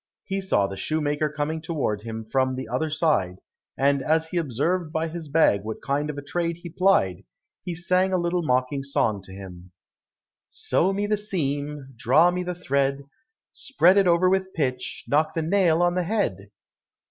He 0.25 0.41
saw 0.41 0.65
the 0.65 0.77
shoemaker 0.77 1.29
coming 1.29 1.61
towards 1.61 2.01
him 2.01 2.25
from 2.25 2.55
the 2.55 2.67
other 2.67 2.89
side, 2.89 3.37
and 3.77 4.01
as 4.01 4.25
he 4.29 4.37
observed 4.37 4.91
by 4.91 5.07
his 5.07 5.27
bag 5.29 5.63
what 5.63 5.83
kind 5.83 6.09
of 6.09 6.17
a 6.17 6.23
trade 6.23 6.57
he 6.57 6.69
plied, 6.69 7.23
he 7.63 7.75
sang 7.75 8.11
a 8.11 8.17
little 8.17 8.41
mocking 8.41 8.81
song 8.83 9.21
to 9.21 9.31
him, 9.31 9.71
"Sew 10.49 10.91
me 10.91 11.05
the 11.05 11.17
seam, 11.17 11.93
Draw 11.95 12.31
me 12.31 12.41
the 12.41 12.55
thread, 12.55 13.03
Spread 13.51 13.95
it 13.95 14.07
over 14.07 14.27
with 14.27 14.55
pitch, 14.55 15.03
Knock 15.07 15.35
the 15.35 15.43
nail 15.43 15.83
on 15.83 15.93
the 15.93 16.01
head." 16.01 16.49